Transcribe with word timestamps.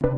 We 0.00 0.08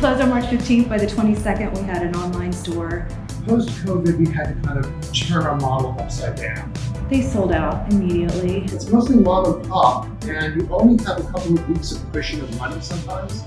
closed 0.00 0.20
on 0.20 0.30
March 0.30 0.46
15th. 0.46 0.88
By 0.88 0.98
the 0.98 1.06
22nd, 1.06 1.78
we 1.78 1.84
had 1.84 2.02
an 2.02 2.16
online 2.16 2.52
store. 2.52 3.06
Post 3.46 3.68
COVID, 3.84 4.18
we 4.18 4.26
had 4.32 4.60
to 4.60 4.66
kind 4.66 4.84
of 4.84 5.12
turn 5.12 5.46
our 5.46 5.56
model 5.60 5.94
upside 6.00 6.38
down. 6.38 6.72
They 7.08 7.22
sold 7.22 7.52
out 7.52 7.88
immediately. 7.92 8.64
It's 8.64 8.88
mostly 8.88 9.18
mom 9.18 9.54
and 9.54 9.68
pop, 9.68 10.08
and 10.24 10.60
you 10.60 10.68
only 10.72 11.04
have 11.04 11.20
a 11.20 11.24
couple 11.30 11.56
of 11.56 11.68
weeks 11.68 11.92
of 11.92 12.12
cushion 12.12 12.40
of 12.40 12.58
money 12.58 12.80
sometimes. 12.80 13.44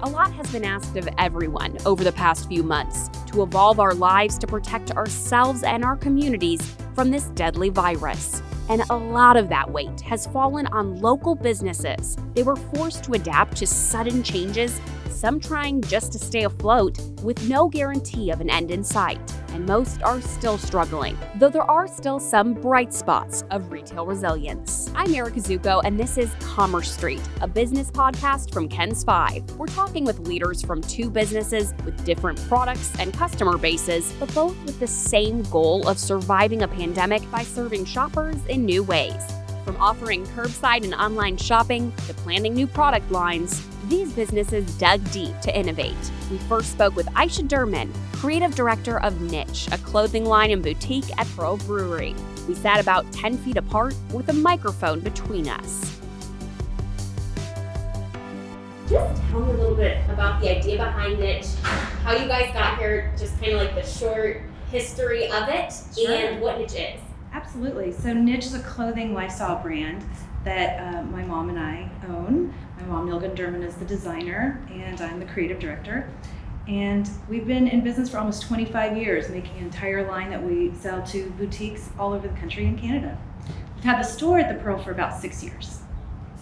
A 0.00 0.08
lot 0.08 0.32
has 0.32 0.50
been 0.50 0.64
asked 0.64 0.96
of 0.96 1.06
everyone 1.18 1.76
over 1.84 2.02
the 2.02 2.12
past 2.12 2.48
few 2.48 2.62
months 2.62 3.10
to 3.26 3.42
evolve 3.42 3.78
our 3.78 3.92
lives 3.92 4.38
to 4.38 4.46
protect 4.46 4.92
ourselves 4.92 5.62
and 5.62 5.84
our 5.84 5.98
communities 5.98 6.74
from 6.98 7.12
this 7.12 7.26
deadly 7.36 7.68
virus. 7.68 8.42
And 8.68 8.82
a 8.90 8.96
lot 8.96 9.36
of 9.36 9.48
that 9.50 9.70
weight 9.70 10.00
has 10.00 10.26
fallen 10.26 10.66
on 10.66 11.00
local 11.00 11.36
businesses. 11.36 12.16
They 12.34 12.42
were 12.42 12.56
forced 12.56 13.04
to 13.04 13.12
adapt 13.12 13.56
to 13.58 13.68
sudden 13.68 14.24
changes, 14.24 14.80
some 15.08 15.38
trying 15.38 15.80
just 15.80 16.10
to 16.10 16.18
stay 16.18 16.42
afloat 16.42 16.98
with 17.22 17.48
no 17.48 17.68
guarantee 17.68 18.32
of 18.32 18.40
an 18.40 18.50
end 18.50 18.72
in 18.72 18.82
sight. 18.82 19.20
And 19.48 19.66
most 19.66 20.02
are 20.02 20.20
still 20.20 20.58
struggling, 20.58 21.16
though 21.36 21.48
there 21.48 21.62
are 21.62 21.88
still 21.88 22.20
some 22.20 22.54
bright 22.54 22.92
spots 22.92 23.44
of 23.50 23.72
retail 23.72 24.06
resilience. 24.06 24.90
I'm 24.94 25.14
Erica 25.14 25.40
Zucco, 25.40 25.80
and 25.84 25.98
this 25.98 26.18
is 26.18 26.34
Commerce 26.40 26.90
Street, 26.90 27.22
a 27.40 27.48
business 27.48 27.90
podcast 27.90 28.52
from 28.52 28.68
KENS 28.68 29.04
5. 29.04 29.56
We're 29.56 29.66
talking 29.66 30.04
with 30.04 30.20
leaders 30.20 30.62
from 30.62 30.80
two 30.82 31.10
businesses 31.10 31.72
with 31.84 32.04
different 32.04 32.38
products 32.48 32.92
and 32.98 33.12
customer 33.12 33.56
bases, 33.58 34.12
but 34.20 34.32
both 34.34 34.56
with 34.64 34.78
the 34.80 34.86
same 34.86 35.42
goal 35.44 35.86
of 35.88 35.98
surviving 35.98 36.62
a 36.62 36.68
pandemic 36.68 37.28
by 37.30 37.42
serving 37.42 37.84
shoppers 37.84 38.36
in 38.46 38.64
new 38.64 38.82
ways. 38.82 39.37
From 39.68 39.82
offering 39.82 40.24
curbside 40.28 40.84
and 40.84 40.94
online 40.94 41.36
shopping 41.36 41.92
to 42.06 42.14
planning 42.14 42.54
new 42.54 42.66
product 42.66 43.10
lines, 43.10 43.62
these 43.88 44.10
businesses 44.14 44.64
dug 44.78 44.98
deep 45.10 45.38
to 45.42 45.54
innovate. 45.54 45.94
We 46.30 46.38
first 46.38 46.72
spoke 46.72 46.96
with 46.96 47.04
Aisha 47.08 47.46
Durman, 47.46 47.92
creative 48.14 48.54
director 48.54 48.98
of 49.00 49.20
Niche, 49.20 49.68
a 49.70 49.76
clothing 49.76 50.24
line 50.24 50.52
and 50.52 50.62
boutique 50.62 51.04
at 51.18 51.26
Pearl 51.36 51.58
Brewery. 51.58 52.14
We 52.48 52.54
sat 52.54 52.80
about 52.80 53.12
10 53.12 53.36
feet 53.36 53.58
apart 53.58 53.94
with 54.10 54.30
a 54.30 54.32
microphone 54.32 55.00
between 55.00 55.46
us. 55.50 55.98
Just 58.88 59.22
tell 59.28 59.40
me 59.40 59.52
a 59.52 59.54
little 59.54 59.76
bit 59.76 59.98
about 60.08 60.40
the 60.40 60.56
idea 60.56 60.78
behind 60.78 61.18
Niche, 61.20 61.44
how 62.04 62.12
you 62.12 62.26
guys 62.26 62.54
got 62.54 62.78
here, 62.78 63.12
just 63.18 63.38
kind 63.38 63.52
of 63.52 63.60
like 63.60 63.74
the 63.74 63.84
short 63.86 64.40
history 64.70 65.30
of 65.30 65.46
it, 65.50 65.74
Sure. 65.94 66.14
and 66.14 66.40
what 66.40 66.58
Niche 66.58 66.72
is. 66.72 67.00
Absolutely. 67.32 67.92
So, 67.92 68.12
Niche 68.12 68.46
is 68.46 68.54
a 68.54 68.60
clothing 68.60 69.14
lifestyle 69.14 69.62
brand 69.62 70.04
that 70.44 70.94
uh, 70.94 71.02
my 71.02 71.22
mom 71.24 71.50
and 71.50 71.58
I 71.58 71.90
own. 72.08 72.54
My 72.80 72.86
mom, 72.86 73.08
Nilgan 73.08 73.34
Durman, 73.36 73.62
is 73.64 73.74
the 73.74 73.84
designer, 73.84 74.62
and 74.70 75.00
I'm 75.00 75.18
the 75.18 75.26
creative 75.26 75.58
director. 75.58 76.08
And 76.66 77.08
we've 77.28 77.46
been 77.46 77.66
in 77.66 77.82
business 77.82 78.10
for 78.10 78.18
almost 78.18 78.42
25 78.42 78.96
years, 78.96 79.28
making 79.30 79.56
an 79.58 79.64
entire 79.64 80.06
line 80.06 80.30
that 80.30 80.42
we 80.42 80.72
sell 80.74 81.02
to 81.06 81.30
boutiques 81.30 81.88
all 81.98 82.12
over 82.12 82.28
the 82.28 82.34
country 82.36 82.66
and 82.66 82.78
Canada. 82.78 83.18
We've 83.74 83.84
had 83.84 83.98
the 83.98 84.04
store 84.08 84.38
at 84.38 84.54
the 84.54 84.62
Pearl 84.62 84.78
for 84.82 84.90
about 84.90 85.18
six 85.18 85.42
years. 85.42 85.77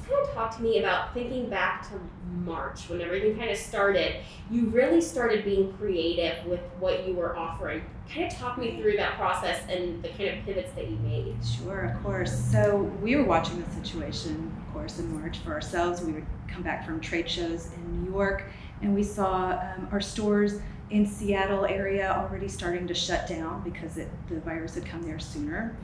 Kind 0.08 0.26
of 0.26 0.34
talk 0.34 0.56
to 0.56 0.62
me 0.62 0.78
about 0.78 1.12
thinking 1.14 1.48
back 1.48 1.88
to 1.88 2.00
March 2.44 2.88
when 2.88 3.00
everything 3.00 3.36
kind 3.36 3.50
of 3.50 3.56
started. 3.56 4.16
You 4.50 4.66
really 4.66 5.00
started 5.00 5.44
being 5.44 5.72
creative 5.74 6.44
with 6.46 6.60
what 6.78 7.06
you 7.06 7.14
were 7.14 7.36
offering. 7.36 7.82
Kind 8.08 8.30
of 8.30 8.38
talk 8.38 8.58
me 8.58 8.80
through 8.80 8.96
that 8.96 9.16
process 9.16 9.62
and 9.68 10.02
the 10.02 10.08
kind 10.10 10.38
of 10.38 10.44
pivots 10.44 10.72
that 10.72 10.88
you 10.88 10.96
made. 10.98 11.36
Sure, 11.44 11.86
of 11.86 12.02
course. 12.02 12.32
So 12.52 12.76
we 13.02 13.16
were 13.16 13.24
watching 13.24 13.62
the 13.62 13.70
situation, 13.70 14.52
of 14.66 14.72
course, 14.72 14.98
in 14.98 15.20
March 15.20 15.38
for 15.38 15.52
ourselves. 15.52 16.02
We 16.02 16.12
would 16.12 16.26
come 16.46 16.62
back 16.62 16.86
from 16.86 17.00
trade 17.00 17.28
shows 17.28 17.70
in 17.74 18.04
New 18.04 18.12
York, 18.12 18.44
and 18.82 18.94
we 18.94 19.02
saw 19.02 19.50
um, 19.52 19.88
our 19.90 20.00
stores 20.00 20.60
in 20.90 21.04
Seattle 21.04 21.66
area 21.66 22.12
already 22.16 22.46
starting 22.46 22.86
to 22.86 22.94
shut 22.94 23.28
down 23.28 23.62
because 23.64 23.98
it, 23.98 24.08
the 24.28 24.38
virus 24.40 24.76
had 24.76 24.86
come 24.86 25.02
there 25.02 25.18
sooner. 25.18 25.76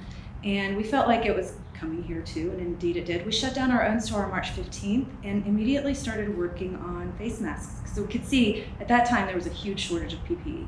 And 0.45 0.77
we 0.77 0.83
felt 0.83 1.07
like 1.07 1.25
it 1.25 1.35
was 1.35 1.55
coming 1.75 2.03
here 2.03 2.23
too, 2.23 2.51
and 2.51 2.61
indeed 2.61 2.97
it 2.97 3.07
did. 3.07 3.25
We 3.27 3.33
shut 3.33 3.55
down 3.55 3.71
our 3.71 3.85
own 3.85 4.01
store 4.01 4.25
on 4.25 4.31
March 4.31 4.55
15th 4.55 5.09
and 5.25 5.47
immediately 5.47 5.95
started 5.95 6.37
working 6.37 6.77
on 6.77 7.13
face 7.19 7.41
masks. 7.41 7.93
So 7.93 8.03
we 8.03 8.09
could 8.09 8.27
see 8.27 8.65
at 8.81 8.89
that 8.89 9.09
time 9.09 9.27
there 9.27 9.35
was 9.35 9.47
a 9.47 9.53
huge 9.53 9.81
shortage 9.81 10.13
of 10.15 10.21
PPE. 10.21 10.67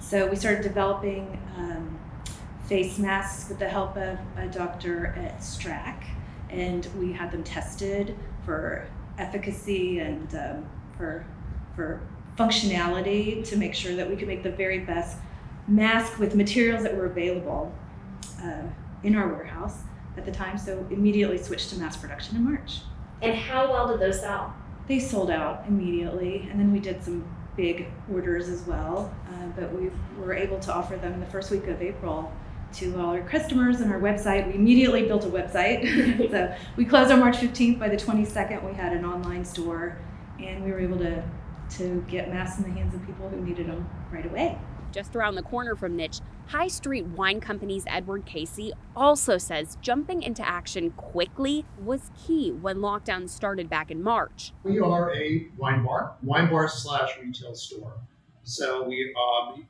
So 0.00 0.28
we 0.28 0.36
started 0.36 0.62
developing 0.62 1.40
um, 1.56 1.98
face 2.66 2.98
masks 2.98 3.48
with 3.48 3.58
the 3.58 3.68
help 3.68 3.96
of 3.96 4.18
a 4.36 4.46
doctor 4.46 5.06
at 5.16 5.38
Strack, 5.40 6.04
and 6.50 6.86
we 6.98 7.12
had 7.12 7.30
them 7.32 7.42
tested 7.42 8.16
for 8.44 8.86
efficacy 9.18 9.98
and 9.98 10.34
um, 10.34 10.68
for 10.96 11.26
for 11.74 12.00
functionality 12.38 13.44
to 13.48 13.56
make 13.56 13.74
sure 13.74 13.96
that 13.96 14.08
we 14.08 14.14
could 14.14 14.28
make 14.28 14.44
the 14.44 14.52
very 14.52 14.78
best 14.78 15.18
mask 15.66 16.18
with 16.18 16.34
materials 16.36 16.84
that 16.84 16.96
were 16.96 17.06
available 17.06 17.74
uh, 18.42 18.62
in 19.02 19.14
our 19.14 19.28
warehouse 19.28 19.82
at 20.16 20.24
the 20.24 20.32
time. 20.32 20.58
So 20.58 20.86
immediately 20.90 21.38
switched 21.38 21.70
to 21.70 21.78
mass 21.78 21.96
production 21.96 22.36
in 22.36 22.44
March. 22.44 22.80
And 23.22 23.34
how 23.34 23.70
well 23.70 23.88
did 23.88 24.00
those 24.00 24.20
sell? 24.20 24.54
They 24.86 24.98
sold 24.98 25.30
out 25.30 25.64
immediately, 25.68 26.48
and 26.50 26.58
then 26.58 26.72
we 26.72 26.78
did 26.78 27.02
some 27.02 27.24
big 27.56 27.88
orders 28.10 28.48
as 28.48 28.62
well. 28.62 29.14
Uh, 29.28 29.46
but 29.56 29.72
we 29.72 29.90
were 30.18 30.32
able 30.32 30.58
to 30.60 30.72
offer 30.72 30.96
them 30.96 31.20
the 31.20 31.26
first 31.26 31.50
week 31.50 31.66
of 31.66 31.82
April 31.82 32.32
to 32.74 33.00
all 33.00 33.10
our 33.10 33.22
customers 33.22 33.80
and 33.80 33.92
our 33.92 34.00
website. 34.00 34.46
We 34.46 34.54
immediately 34.54 35.06
built 35.06 35.24
a 35.24 35.28
website. 35.28 36.30
so 36.30 36.54
we 36.76 36.84
closed 36.84 37.10
on 37.10 37.20
March 37.20 37.36
15th. 37.36 37.78
By 37.78 37.88
the 37.88 37.96
22nd, 37.96 38.64
we 38.66 38.74
had 38.74 38.92
an 38.92 39.04
online 39.04 39.44
store, 39.44 39.98
and 40.38 40.64
we 40.64 40.70
were 40.70 40.80
able 40.80 40.98
to 40.98 41.22
to 41.76 42.02
get 42.08 42.30
masks 42.30 42.58
in 42.58 42.64
the 42.64 42.70
hands 42.70 42.94
of 42.94 43.04
people 43.04 43.28
who 43.28 43.38
needed 43.42 43.66
them 43.66 43.88
right 44.10 44.24
away. 44.24 44.58
Just 44.90 45.14
around 45.14 45.34
the 45.34 45.42
corner 45.42 45.76
from 45.76 45.96
Niche, 45.96 46.20
High 46.48 46.68
Street 46.68 47.04
Wine 47.04 47.40
Company's 47.40 47.84
Edward 47.86 48.24
Casey 48.24 48.72
also 48.96 49.36
says 49.36 49.76
jumping 49.82 50.22
into 50.22 50.46
action 50.48 50.92
quickly 50.92 51.66
was 51.78 52.10
key 52.26 52.52
when 52.52 52.78
lockdown 52.78 53.28
started 53.28 53.68
back 53.68 53.90
in 53.90 54.02
March. 54.02 54.54
We 54.62 54.80
are 54.80 55.14
a 55.14 55.46
wine 55.58 55.84
bar, 55.84 56.16
wine 56.22 56.48
bar 56.48 56.66
slash 56.66 57.18
retail 57.22 57.54
store. 57.54 57.92
So 58.44 58.88
we, 58.88 59.14
um, 59.14 59.68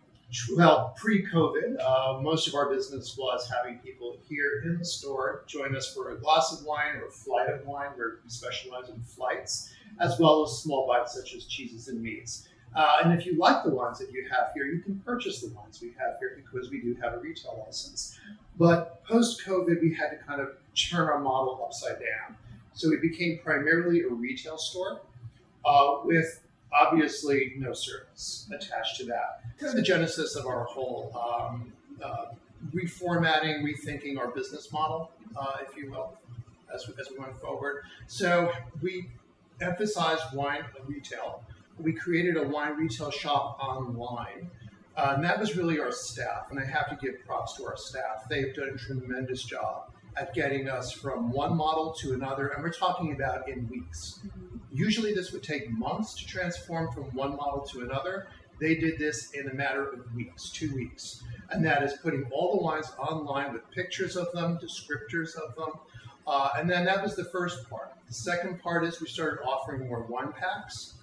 well, 0.57 0.95
pre-COVID, 0.97 1.85
uh, 1.85 2.21
most 2.23 2.47
of 2.47 2.55
our 2.55 2.73
business 2.73 3.17
was 3.19 3.51
having 3.51 3.79
people 3.79 4.17
here 4.29 4.63
in 4.65 4.79
the 4.79 4.85
store 4.85 5.43
join 5.49 5.75
us 5.75 5.93
for 5.93 6.13
a 6.13 6.21
glass 6.21 6.53
of 6.53 6.65
wine 6.65 6.95
or 6.95 7.09
a 7.09 7.11
flight 7.11 7.49
of 7.49 7.67
wine. 7.67 7.91
Where 7.97 8.21
we 8.23 8.31
specialize 8.31 8.89
in 8.89 9.03
flights, 9.03 9.75
as 9.99 10.21
well 10.21 10.45
as 10.45 10.63
small 10.63 10.87
bites 10.87 11.15
such 11.15 11.35
as 11.35 11.45
cheeses 11.47 11.89
and 11.89 12.01
meats. 12.01 12.47
Uh, 12.79 12.99
and 13.03 13.13
if 13.13 13.27
you 13.27 13.37
like 13.37 13.65
the 13.65 13.71
wines 13.71 13.99
that 13.99 14.13
you 14.13 14.25
have 14.31 14.53
here, 14.55 14.67
you 14.67 14.79
can 14.81 15.01
purchase 15.01 15.41
the 15.41 15.49
wines 15.49 15.81
we 15.83 15.89
have 15.99 16.15
here 16.21 16.41
because 16.41 16.71
we 16.71 16.81
do 16.81 16.95
have 17.03 17.13
a 17.13 17.19
retail 17.19 17.61
license. 17.67 18.17
But 18.57 19.05
post 19.05 19.45
COVID, 19.45 19.83
we 19.83 19.93
had 19.93 20.11
to 20.11 20.17
kind 20.19 20.41
of 20.41 20.51
turn 20.77 21.09
our 21.09 21.19
model 21.19 21.61
upside 21.65 21.99
down. 21.99 22.37
So 22.75 22.89
we 22.89 22.99
became 22.99 23.41
primarily 23.43 24.03
a 24.03 24.09
retail 24.09 24.57
store 24.59 25.01
uh, 25.65 25.97
with 26.05 26.41
obviously 26.73 27.55
no 27.59 27.73
service 27.73 28.49
attached 28.55 28.99
to 28.99 29.07
that. 29.07 29.43
Kind 29.59 29.71
of 29.71 29.75
the 29.75 29.83
genesis 29.83 30.37
of 30.37 30.47
our 30.47 30.63
whole 30.63 31.13
um, 31.17 31.73
uh, 32.01 32.27
reformatting, 32.73 33.65
rethinking 33.65 34.19
our 34.19 34.29
business 34.29 34.71
model, 34.71 35.11
uh, 35.37 35.57
if 35.69 35.77
you 35.77 35.91
will, 35.91 36.17
as 36.73 36.87
we, 36.87 36.95
as 37.01 37.11
we 37.11 37.19
went 37.19 37.37
forward. 37.41 37.83
So 38.07 38.53
we 38.81 39.09
emphasized 39.61 40.23
wine 40.33 40.65
and 40.79 40.89
retail. 40.89 41.43
We 41.79 41.93
created 41.93 42.37
a 42.37 42.43
wine 42.43 42.77
retail 42.77 43.11
shop 43.11 43.59
online. 43.61 44.51
Uh, 44.97 45.13
and 45.15 45.25
that 45.25 45.39
was 45.39 45.57
really 45.57 45.79
our 45.79 45.93
staff. 45.93 46.47
And 46.51 46.59
I 46.59 46.65
have 46.65 46.89
to 46.91 46.97
give 46.97 47.25
props 47.25 47.57
to 47.57 47.65
our 47.65 47.77
staff. 47.77 48.29
They've 48.29 48.55
done 48.55 48.71
a 48.75 48.77
tremendous 48.77 49.45
job 49.45 49.93
at 50.17 50.35
getting 50.35 50.69
us 50.69 50.91
from 50.91 51.31
one 51.31 51.57
model 51.57 51.93
to 52.01 52.15
another. 52.15 52.49
And 52.49 52.65
we're 52.65 52.73
talking 52.73 53.13
about 53.13 53.49
in 53.49 53.69
weeks. 53.69 54.21
Usually, 54.73 55.15
this 55.15 55.33
would 55.33 55.45
take 55.45 55.71
months 55.71 56.15
to 56.15 56.27
transform 56.27 56.93
from 56.93 57.05
one 57.15 57.37
model 57.37 57.61
to 57.73 57.83
another. 57.83 58.27
They 58.61 58.75
did 58.75 58.99
this 58.99 59.31
in 59.33 59.49
a 59.49 59.55
matter 59.55 59.89
of 59.89 60.13
weeks, 60.15 60.51
two 60.51 60.75
weeks. 60.75 61.23
And 61.51 61.65
that 61.65 61.83
is 61.83 61.95
putting 62.03 62.25
all 62.33 62.59
the 62.59 62.65
wines 62.65 62.91
online 62.99 63.53
with 63.53 63.71
pictures 63.71 64.17
of 64.17 64.33
them, 64.33 64.59
descriptors 64.59 65.37
of 65.37 65.55
them. 65.55 65.79
Uh, 66.27 66.51
and 66.59 66.69
then 66.69 66.85
that 66.85 67.03
was 67.03 67.15
the 67.15 67.25
first 67.25 67.71
part. 67.71 67.95
The 68.09 68.15
second 68.15 68.61
part 68.61 68.85
is 68.85 69.01
we 69.01 69.07
started 69.07 69.43
offering 69.45 69.89
more 69.89 70.03
wine 70.03 70.33
packs, 70.33 70.95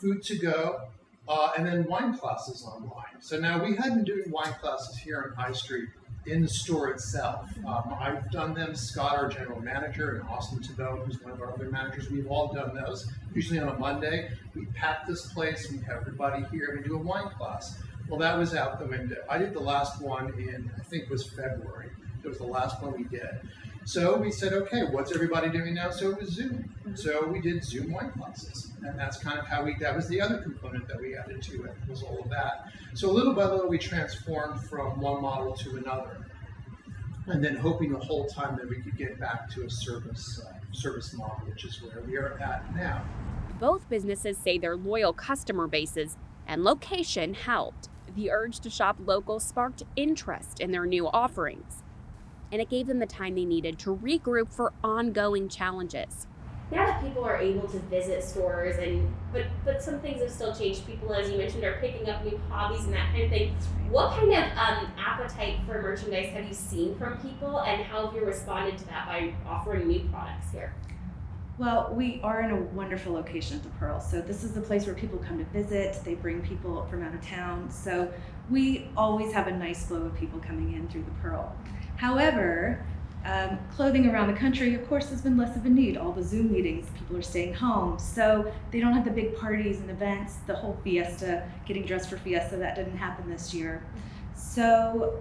food 0.00 0.22
to 0.24 0.36
go, 0.36 0.80
uh, 1.28 1.52
and 1.56 1.66
then 1.66 1.84
wine 1.84 2.16
classes 2.16 2.64
online. 2.64 3.20
So 3.20 3.38
now 3.38 3.62
we 3.62 3.76
had 3.76 3.94
been 3.94 4.04
doing 4.04 4.30
wine 4.30 4.54
classes 4.60 4.96
here 4.98 5.22
on 5.28 5.44
High 5.44 5.52
Street 5.52 5.88
in 6.26 6.42
the 6.42 6.48
store 6.48 6.90
itself. 6.90 7.48
Um, 7.66 7.94
I've 7.98 8.30
done 8.30 8.54
them. 8.54 8.74
Scott, 8.74 9.16
our 9.16 9.28
general 9.28 9.60
manager, 9.60 10.16
and 10.16 10.28
Austin 10.28 10.58
Tabone, 10.60 11.04
who's 11.04 11.20
one 11.22 11.32
of 11.32 11.40
our 11.40 11.52
other 11.52 11.70
managers, 11.70 12.10
we've 12.10 12.26
all 12.26 12.52
done 12.52 12.74
those. 12.74 13.10
Usually 13.34 13.58
on 13.58 13.68
a 13.68 13.78
Monday, 13.78 14.30
we 14.54 14.66
pack 14.66 15.06
this 15.06 15.32
place, 15.32 15.70
we 15.70 15.78
have 15.78 16.00
everybody 16.00 16.44
here, 16.50 16.76
we 16.76 16.86
do 16.86 16.96
a 16.96 16.98
wine 16.98 17.30
class. 17.30 17.78
Well, 18.08 18.18
that 18.20 18.36
was 18.38 18.54
out 18.54 18.78
the 18.78 18.86
window. 18.86 19.16
I 19.28 19.38
did 19.38 19.52
the 19.52 19.60
last 19.60 20.00
one 20.00 20.32
in, 20.38 20.70
I 20.78 20.82
think 20.82 21.10
was 21.10 21.28
February. 21.28 21.90
It 22.24 22.28
was 22.28 22.38
the 22.38 22.46
last 22.46 22.82
one 22.82 22.92
we 22.92 23.04
did. 23.04 23.40
So 23.88 24.18
we 24.18 24.30
said, 24.30 24.52
okay, 24.52 24.82
what's 24.90 25.14
everybody 25.14 25.48
doing 25.48 25.72
now? 25.72 25.88
So 25.88 26.10
it 26.10 26.20
was 26.20 26.28
Zoom. 26.28 26.74
So 26.94 27.26
we 27.26 27.40
did 27.40 27.64
Zoom 27.64 27.90
wine 27.90 28.10
classes, 28.10 28.70
and 28.82 28.98
that's 28.98 29.16
kind 29.16 29.38
of 29.38 29.46
how 29.46 29.64
we. 29.64 29.76
That 29.80 29.96
was 29.96 30.06
the 30.08 30.20
other 30.20 30.42
component 30.42 30.86
that 30.88 31.00
we 31.00 31.16
added 31.16 31.40
to 31.44 31.64
it. 31.64 31.74
Was 31.88 32.02
all 32.02 32.20
of 32.20 32.28
that. 32.28 32.70
So 32.92 33.10
little 33.10 33.32
by 33.32 33.44
little, 33.44 33.66
we 33.66 33.78
transformed 33.78 34.60
from 34.64 35.00
one 35.00 35.22
model 35.22 35.54
to 35.54 35.78
another, 35.78 36.26
and 37.28 37.42
then 37.42 37.56
hoping 37.56 37.90
the 37.90 37.98
whole 37.98 38.26
time 38.26 38.58
that 38.58 38.68
we 38.68 38.76
could 38.82 38.98
get 38.98 39.18
back 39.18 39.48
to 39.52 39.64
a 39.64 39.70
service 39.70 40.38
uh, 40.46 40.52
service 40.72 41.14
model, 41.14 41.38
which 41.48 41.64
is 41.64 41.82
where 41.82 42.02
we 42.02 42.18
are 42.18 42.38
at 42.40 42.76
now. 42.76 43.02
Both 43.58 43.88
businesses 43.88 44.36
say 44.36 44.58
their 44.58 44.76
loyal 44.76 45.14
customer 45.14 45.66
bases 45.66 46.18
and 46.46 46.62
location 46.62 47.32
helped. 47.32 47.88
The 48.14 48.30
urge 48.30 48.60
to 48.60 48.68
shop 48.68 48.98
local 49.02 49.40
sparked 49.40 49.82
interest 49.96 50.60
in 50.60 50.72
their 50.72 50.84
new 50.84 51.08
offerings, 51.08 51.82
and 52.50 52.60
it 52.60 52.68
gave 52.70 52.86
them 52.86 52.98
the 52.98 53.06
time 53.06 53.34
they 53.34 53.44
needed 53.44 53.78
to 53.80 53.96
regroup 53.96 54.52
for 54.52 54.72
ongoing 54.82 55.48
challenges. 55.48 56.26
now 56.70 56.84
that 56.86 57.02
people 57.02 57.24
are 57.24 57.36
able 57.38 57.66
to 57.66 57.78
visit 57.88 58.22
stores 58.22 58.76
and 58.78 59.14
but 59.32 59.44
but 59.64 59.82
some 59.82 59.98
things 60.00 60.20
have 60.20 60.30
still 60.30 60.54
changed 60.54 60.86
people 60.86 61.14
as 61.14 61.30
you 61.30 61.38
mentioned 61.38 61.64
are 61.64 61.78
picking 61.80 62.08
up 62.10 62.22
new 62.24 62.38
hobbies 62.50 62.84
and 62.84 62.92
that 62.92 63.10
kind 63.12 63.24
of 63.24 63.30
thing 63.30 63.54
what 63.90 64.10
kind 64.18 64.30
of 64.32 64.44
um, 64.58 64.92
appetite 64.98 65.56
for 65.66 65.80
merchandise 65.80 66.30
have 66.30 66.46
you 66.46 66.52
seen 66.52 66.94
from 66.98 67.16
people 67.18 67.60
and 67.60 67.82
how 67.84 68.04
have 68.06 68.14
you 68.14 68.22
responded 68.24 68.76
to 68.76 68.84
that 68.86 69.06
by 69.06 69.32
offering 69.46 69.88
new 69.88 70.00
products 70.10 70.50
here 70.52 70.74
Well, 71.58 71.92
we 71.92 72.20
are 72.22 72.40
in 72.42 72.50
a 72.52 72.60
wonderful 72.80 73.12
location 73.14 73.56
at 73.56 73.64
the 73.64 73.70
Pearl. 73.80 73.98
So 74.00 74.20
this 74.20 74.44
is 74.44 74.52
the 74.52 74.60
place 74.60 74.86
where 74.86 74.94
people 74.94 75.18
come 75.18 75.38
to 75.38 75.44
visit. 75.46 75.98
They 76.04 76.14
bring 76.14 76.40
people 76.40 76.86
from 76.88 77.02
out 77.02 77.14
of 77.14 77.20
town. 77.26 77.68
So 77.68 78.12
we 78.48 78.86
always 78.96 79.32
have 79.32 79.48
a 79.48 79.56
nice 79.66 79.84
flow 79.86 80.02
of 80.02 80.14
people 80.14 80.38
coming 80.38 80.74
in 80.74 80.86
through 80.88 81.02
the 81.02 81.16
Pearl. 81.22 81.56
However, 81.98 82.84
um, 83.24 83.58
clothing 83.74 84.08
around 84.08 84.28
the 84.28 84.38
country, 84.38 84.72
of 84.74 84.88
course, 84.88 85.10
has 85.10 85.20
been 85.20 85.36
less 85.36 85.56
of 85.56 85.66
a 85.66 85.68
need. 85.68 85.96
All 85.96 86.12
the 86.12 86.22
Zoom 86.22 86.52
meetings, 86.52 86.86
people 86.96 87.16
are 87.16 87.22
staying 87.22 87.54
home. 87.54 87.98
So 87.98 88.52
they 88.70 88.78
don't 88.78 88.92
have 88.92 89.04
the 89.04 89.10
big 89.10 89.36
parties 89.36 89.80
and 89.80 89.90
events, 89.90 90.36
the 90.46 90.54
whole 90.54 90.78
fiesta, 90.84 91.42
getting 91.66 91.84
dressed 91.84 92.08
for 92.08 92.16
fiesta, 92.16 92.56
that 92.56 92.76
didn't 92.76 92.96
happen 92.96 93.28
this 93.28 93.52
year. 93.52 93.82
So, 94.36 95.20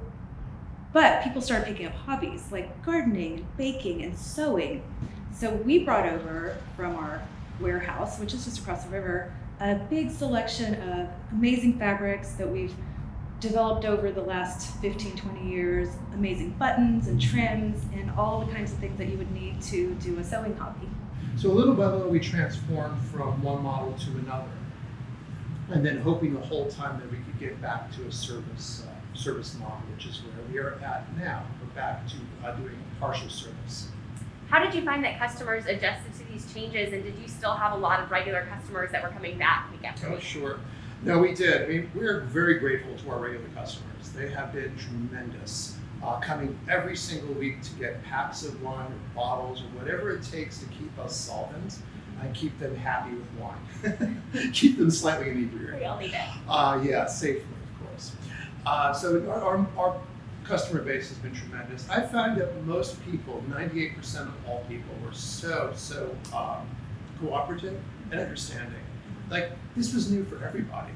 but 0.94 1.24
people 1.24 1.42
started 1.42 1.66
picking 1.66 1.88
up 1.88 1.94
hobbies 1.94 2.52
like 2.52 2.86
gardening, 2.86 3.48
baking, 3.58 4.04
and 4.04 4.16
sewing. 4.16 4.84
So 5.34 5.56
we 5.56 5.80
brought 5.80 6.08
over 6.08 6.58
from 6.76 6.96
our 6.96 7.28
warehouse, 7.60 8.20
which 8.20 8.36
is 8.36 8.46
just 8.46 8.60
across 8.60 8.84
the 8.84 8.92
river, 8.92 9.34
a 9.60 9.74
big 9.76 10.12
selection 10.12 10.76
of 10.92 11.10
amazing 11.32 11.80
fabrics 11.80 12.34
that 12.34 12.48
we've 12.48 12.76
developed 13.40 13.86
over 13.86 14.12
the 14.12 14.22
last 14.22 14.76
15, 14.82 15.16
20 15.16 15.48
years, 15.50 15.90
amazing 16.14 16.52
buttons 16.52 17.08
and 17.08 17.22
trims 17.22 17.84
and 17.94 18.10
all 18.12 18.44
the 18.44 18.52
kinds 18.52 18.72
of 18.72 18.80
things 18.80 18.98
that 18.98 19.08
you 19.08 19.18
would 19.18 19.32
need 19.32 19.62
to 19.62 19.94
do 19.96 20.18
a 20.20 20.24
sewing 20.24 20.56
hobby. 20.56 20.90
So 21.36 21.50
little 21.50 21.76
by 21.76 21.86
little, 21.86 22.10
we 22.10 22.20
transformed 22.20 23.00
from 23.06 23.42
one 23.44 23.62
model 23.62 23.94
to 23.94 24.10
another, 24.18 24.50
and 25.70 25.86
then 25.86 26.00
hoping 26.00 26.34
the 26.34 26.40
whole 26.40 26.68
time 26.68 27.00
that 27.00 27.12
we 27.12 27.18
could 27.18 27.40
get 27.40 27.62
back 27.62 27.92
to 27.98 28.06
a 28.08 28.12
service 28.12 28.84
uh, 28.88 29.16
service 29.16 29.56
model, 29.60 29.78
which 29.96 30.08
is 30.08 30.22
where 30.24 30.46
we 30.52 30.58
are 30.58 30.74
at 30.84 31.06
now. 31.18 31.44
We're 31.62 31.76
back 31.76 32.08
to 32.08 32.16
uh, 32.48 32.56
doing 32.56 32.78
partial 33.00 33.30
service. 33.30 33.90
how 34.50 34.64
did 34.64 34.74
you 34.74 34.82
find 34.84 35.04
that 35.04 35.20
customers 35.20 35.66
adjusted 35.68 36.14
to 36.16 36.24
these 36.32 36.52
changes 36.54 36.92
and 36.94 37.04
did 37.04 37.16
you 37.20 37.28
still 37.28 37.54
have 37.54 37.74
a 37.74 37.78
lot 37.78 38.00
of 38.00 38.10
regular 38.10 38.48
customers 38.50 38.92
that 38.92 39.04
were 39.04 39.10
coming 39.10 39.38
back 39.38 39.70
week 39.72 39.84
after 39.84 40.08
Oh, 40.08 40.18
sure. 40.20 40.60
No, 41.04 41.20
we 41.20 41.34
did. 41.34 41.70
Mean, 41.70 41.92
we're 41.94 42.22
very 42.22 42.60
grateful 42.60 42.96
to 42.98 43.12
our 43.12 43.20
regular 43.20 43.48
customers. 43.56 44.10
They 44.16 44.30
have 44.30 44.52
been 44.52 44.76
tremendous, 44.78 45.76
uh, 46.04 46.20
coming 46.20 46.58
every 46.70 46.96
single 46.98 47.34
week 47.36 47.62
to 47.64 47.72
get 47.76 48.04
packs 48.04 48.44
of 48.44 48.62
wine 48.64 48.88
or 48.92 49.16
bottles 49.16 49.62
or 49.62 49.66
whatever 49.80 50.12
it 50.12 50.24
takes 50.24 50.58
to 50.60 50.66
keep 50.68 50.98
us 50.98 51.16
solvent 51.16 51.78
and 52.22 52.34
keep 52.34 52.58
them 52.60 52.76
happy 52.76 53.12
with 53.14 53.28
wine, 53.40 54.22
keep 54.54 54.78
them 54.80 54.90
slightly 54.90 55.30
inebriated. 55.30 55.80
we 55.80 55.86
all 55.86 56.00
need 56.00 56.14
it 56.14 56.22
Uh, 56.50 56.82
yeah, 56.84 57.06
safely, 57.06 57.42
of 57.44 57.88
course. 57.88 58.12
Uh, 58.66 58.92
so 58.92 59.30
our, 59.30 59.44
our, 59.44 59.68
our 59.78 60.02
customer 60.44 60.82
base 60.82 61.10
has 61.10 61.18
been 61.20 61.36
tremendous. 61.36 61.88
I 61.90 62.02
found 62.02 62.42
that 62.42 62.66
most 62.66 63.04
people, 63.06 63.44
98% 63.50 64.22
of 64.22 64.34
all 64.48 64.66
people, 64.68 64.96
were 65.06 65.14
so, 65.14 65.72
so 65.76 66.16
um, 66.36 66.68
cooperative 67.20 67.80
and 68.12 68.20
understanding. 68.20 68.80
Like, 69.30 69.52
this 69.76 69.94
was 69.94 70.10
new 70.12 70.24
for 70.24 70.44
everybody. 70.46 70.92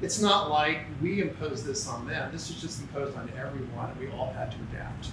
It's 0.00 0.20
not 0.20 0.50
like 0.50 0.80
we 1.00 1.20
imposed 1.20 1.64
this 1.64 1.88
on 1.88 2.06
them. 2.06 2.30
This 2.32 2.48
was 2.48 2.60
just 2.60 2.80
imposed 2.80 3.16
on 3.16 3.30
everyone, 3.38 3.90
and 3.90 4.00
we 4.00 4.08
all 4.08 4.32
had 4.32 4.50
to 4.52 4.58
adapt. 4.72 5.10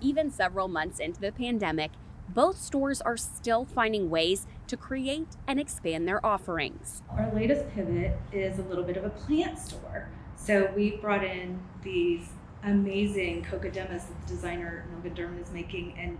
Even 0.00 0.30
several 0.30 0.68
months 0.68 0.98
into 0.98 1.20
the 1.20 1.32
pandemic, 1.32 1.90
both 2.28 2.60
stores 2.60 3.00
are 3.00 3.16
still 3.16 3.64
finding 3.64 4.10
ways 4.10 4.46
to 4.66 4.76
create 4.76 5.36
and 5.46 5.60
expand 5.60 6.08
their 6.08 6.24
offerings. 6.24 7.02
Our 7.10 7.32
latest 7.32 7.68
pivot 7.70 8.18
is 8.32 8.58
a 8.58 8.62
little 8.62 8.84
bit 8.84 8.96
of 8.96 9.04
a 9.04 9.10
plant 9.10 9.58
store. 9.58 10.08
So 10.34 10.70
we 10.74 10.96
brought 10.96 11.24
in 11.24 11.60
these 11.82 12.28
amazing 12.64 13.44
kokedamas 13.44 14.08
that 14.08 14.20
the 14.22 14.34
designer 14.34 14.86
Nilga 14.90 15.14
Durman 15.14 15.42
is 15.42 15.52
making, 15.52 15.96
and 15.98 16.18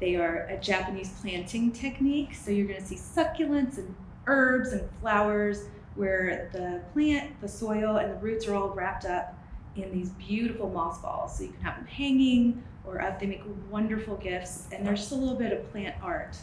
they 0.00 0.16
are 0.16 0.46
a 0.46 0.58
Japanese 0.58 1.12
planting 1.20 1.70
technique. 1.72 2.34
So 2.34 2.50
you're 2.50 2.66
going 2.66 2.80
to 2.80 2.86
see 2.86 2.96
succulents 2.96 3.78
and 3.78 3.94
herbs 4.26 4.72
and 4.72 4.88
flowers 5.00 5.64
where 5.94 6.50
the 6.52 6.82
plant, 6.92 7.40
the 7.40 7.48
soil, 7.48 7.96
and 7.96 8.10
the 8.10 8.16
roots 8.16 8.46
are 8.46 8.54
all 8.54 8.68
wrapped 8.68 9.04
up 9.04 9.38
in 9.76 9.92
these 9.92 10.10
beautiful 10.10 10.68
moss 10.68 11.00
balls. 11.00 11.36
So 11.36 11.44
you 11.44 11.50
can 11.50 11.60
have 11.62 11.76
them 11.76 11.86
hanging 11.86 12.62
or 12.84 13.00
up. 13.00 13.18
They 13.18 13.26
make 13.26 13.42
wonderful 13.70 14.16
gifts, 14.16 14.68
and 14.72 14.86
there's 14.86 15.00
just 15.00 15.12
a 15.12 15.16
little 15.16 15.36
bit 15.36 15.52
of 15.52 15.70
plant 15.70 15.96
art 16.02 16.36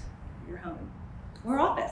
for 0.43 0.49
your 0.49 0.59
home 0.59 0.91
or 1.45 1.59
office. 1.59 1.91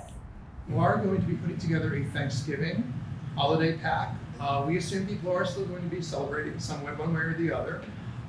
We 0.70 0.78
are 0.78 0.98
going 0.98 1.22
to 1.22 1.28
be 1.28 1.36
putting 1.36 1.58
together 1.58 1.96
a 1.96 2.04
Thanksgiving 2.06 2.94
holiday 3.36 3.78
pack. 3.78 4.16
Uh, 4.40 4.64
we 4.68 4.78
assume 4.78 5.06
people 5.06 5.32
are 5.32 5.46
still 5.46 5.66
going 5.66 5.84
to 5.88 5.96
be 5.96 6.02
celebrating 6.02 6.60
some 6.60 6.84
way, 6.84 6.92
one 6.94 7.14
way 7.14 7.22
or 7.22 7.34
the 7.38 7.52
other. 7.52 7.82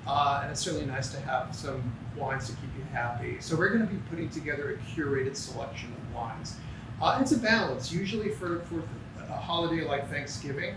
Uh, 0.06 0.40
and 0.42 0.50
it's 0.50 0.60
certainly 0.60 0.86
nice 0.86 1.12
to 1.12 1.20
have 1.20 1.54
some 1.54 1.80
wines 2.16 2.46
to 2.48 2.52
keep 2.56 2.70
you 2.76 2.84
happy. 2.92 3.36
So 3.40 3.56
we're 3.56 3.70
going 3.70 3.86
to 3.86 3.92
be 3.92 4.00
putting 4.10 4.28
together 4.28 4.74
a 4.74 4.76
curated 4.94 5.36
selection 5.36 5.92
of 5.92 6.14
wines. 6.14 6.56
Uh, 7.02 7.18
it's 7.20 7.32
a 7.32 7.38
balance. 7.38 7.92
Usually 7.92 8.28
for, 8.28 8.60
for 8.60 8.80
a 9.28 9.36
holiday 9.36 9.84
like 9.84 10.08
Thanksgiving, 10.08 10.76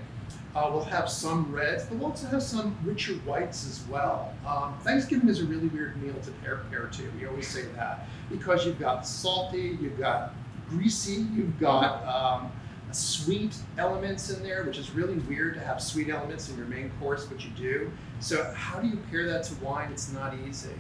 uh, 0.56 0.69
we'll 0.72 0.83
have 0.83 1.07
some 1.07 1.54
reds, 1.54 1.86
but 1.86 2.00
we'll 2.00 2.10
also 2.10 2.25
have 2.27 2.42
some 2.42 2.75
richer 2.83 3.13
whites 3.25 3.69
as 3.69 3.88
well. 3.88 4.33
Um, 4.48 4.74
Thanksgiving 4.81 5.30
is 5.30 5.42
a 5.42 5.45
really 5.45 5.68
weird 5.68 6.01
meal 6.01 6.16
to 6.24 6.31
pair, 6.44 6.62
pair 6.72 6.88
to. 6.88 7.12
We 7.19 7.27
always 7.27 7.48
say 7.48 7.66
that 7.75 8.07
because 8.32 8.65
you've 8.65 8.79
got 8.79 9.05
salty, 9.05 9.77
you've 9.79 10.00
got 10.00 10.34
greasy, 10.67 11.27
you've 11.36 11.60
got 11.60 12.03
um, 12.08 12.51
sweet 12.96 13.56
elements 13.78 14.30
in 14.30 14.42
there, 14.42 14.64
which 14.64 14.78
is 14.78 14.92
really 14.92 15.16
weird 15.16 15.54
to 15.56 15.60
have 15.60 15.82
sweet 15.82 16.10
elements 16.10 16.50
in 16.50 16.58
your 16.58 16.68
main 16.68 16.90
course, 17.00 17.25
but 17.25 17.44
you 17.44 17.52
do. 17.52 17.92
So 18.20 18.44
how 18.56 18.80
do 18.80 18.88
you 18.88 18.98
pair 19.12 19.28
that 19.28 19.44
to 19.46 19.56
wine? 19.56 19.92
It's 19.92 20.12
not 20.12 20.34
easy. 20.48 20.74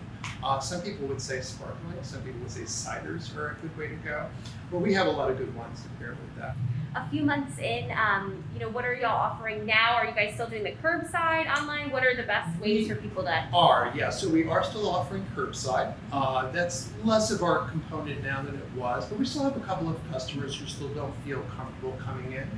Uh, 0.43 0.59
some 0.59 0.81
people 0.81 1.07
would 1.07 1.21
say 1.21 1.41
sparkling, 1.41 1.97
some 2.01 2.21
people 2.21 2.39
would 2.41 2.51
say 2.51 2.61
ciders 2.61 3.35
are 3.35 3.51
a 3.51 3.55
good 3.55 3.77
way 3.77 3.87
to 3.87 3.95
go. 3.95 4.27
But 4.71 4.79
we 4.79 4.93
have 4.93 5.07
a 5.07 5.11
lot 5.11 5.29
of 5.29 5.37
good 5.37 5.53
wines 5.55 5.81
to 5.81 5.89
pair 5.99 6.09
with 6.09 6.35
that. 6.37 6.55
A 6.95 7.07
few 7.09 7.23
months 7.23 7.59
in, 7.59 7.91
um, 7.91 8.41
you 8.53 8.59
know, 8.59 8.69
what 8.69 8.85
are 8.85 8.93
y'all 8.93 9.09
offering 9.09 9.65
now? 9.65 9.95
Are 9.95 10.05
you 10.05 10.13
guys 10.13 10.33
still 10.33 10.47
doing 10.47 10.63
the 10.63 10.71
curbside 10.71 11.53
online? 11.53 11.91
What 11.91 12.05
are 12.05 12.15
the 12.15 12.23
best 12.23 12.57
ways 12.61 12.87
for 12.87 12.95
people 12.95 13.23
to? 13.23 13.47
Are, 13.53 13.91
yeah, 13.95 14.09
so 14.09 14.29
we 14.29 14.47
are 14.47 14.63
still 14.63 14.89
offering 14.89 15.25
curbside. 15.35 15.93
Uh, 16.11 16.49
that's 16.51 16.89
less 17.03 17.31
of 17.31 17.43
our 17.43 17.67
component 17.69 18.23
now 18.23 18.41
than 18.41 18.55
it 18.55 18.71
was, 18.75 19.05
but 19.07 19.19
we 19.19 19.25
still 19.25 19.43
have 19.43 19.57
a 19.57 19.65
couple 19.65 19.89
of 19.89 19.97
customers 20.09 20.55
who 20.55 20.65
still 20.65 20.89
don't 20.89 21.13
feel 21.25 21.41
comfortable 21.55 21.97
coming 22.03 22.31
in. 22.31 22.49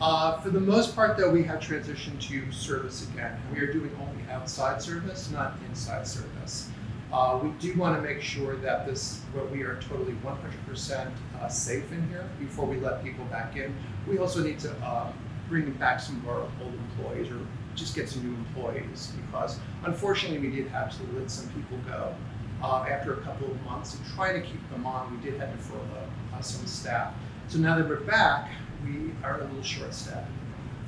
Uh, 0.00 0.38
for 0.40 0.50
the 0.50 0.60
most 0.60 0.94
part, 0.94 1.16
though, 1.16 1.30
we 1.30 1.42
have 1.44 1.60
transitioned 1.60 2.20
to 2.20 2.50
service 2.52 3.08
again. 3.08 3.40
We 3.52 3.60
are 3.60 3.72
doing 3.72 3.90
only 4.00 4.22
outside 4.30 4.82
service, 4.82 5.30
not 5.30 5.54
inside 5.68 6.06
service. 6.06 6.68
Uh, 7.12 7.40
we 7.42 7.50
do 7.52 7.74
want 7.78 7.96
to 7.96 8.02
make 8.02 8.20
sure 8.20 8.56
that 8.56 8.86
this, 8.86 9.22
what 9.32 9.50
we 9.50 9.62
are 9.62 9.80
totally 9.88 10.12
100% 10.24 11.10
uh, 11.40 11.48
safe 11.48 11.90
in 11.90 12.06
here 12.10 12.28
before 12.38 12.66
we 12.66 12.76
let 12.78 13.02
people 13.02 13.24
back 13.26 13.56
in. 13.56 13.74
We 14.06 14.18
also 14.18 14.42
need 14.42 14.58
to 14.60 14.72
uh, 14.84 15.10
bring 15.48 15.70
back 15.72 16.00
some 16.00 16.16
of 16.18 16.28
our 16.28 16.40
old 16.40 16.74
employees 16.74 17.30
or 17.30 17.38
just 17.74 17.94
get 17.94 18.08
some 18.08 18.24
new 18.24 18.36
employees 18.36 19.12
because 19.24 19.58
unfortunately 19.84 20.46
we 20.46 20.54
did 20.54 20.68
have 20.68 20.94
to 20.98 21.18
let 21.18 21.30
some 21.30 21.48
people 21.48 21.78
go 21.86 22.14
uh, 22.62 22.84
after 22.88 23.14
a 23.14 23.20
couple 23.22 23.50
of 23.50 23.62
months 23.62 23.94
and 23.94 24.04
trying 24.14 24.40
to 24.40 24.46
keep 24.46 24.68
them 24.70 24.84
on. 24.84 25.16
We 25.16 25.30
did 25.30 25.40
have 25.40 25.52
to 25.52 25.58
furlough 25.58 26.08
uh, 26.34 26.40
some 26.40 26.66
staff. 26.66 27.14
So 27.48 27.58
now 27.58 27.78
that 27.78 27.88
we're 27.88 28.00
back, 28.00 28.50
we 28.84 29.12
are 29.22 29.40
a 29.40 29.44
little 29.44 29.62
short 29.62 29.94
staffed. 29.94 30.30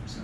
So. 0.05 0.21